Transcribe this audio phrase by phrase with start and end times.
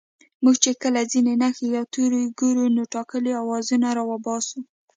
[0.43, 4.59] موږ چې کله ځينې نښې يا توري گورو نو ټاکلي آوازونه راوباسو